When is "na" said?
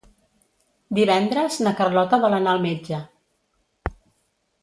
1.67-1.73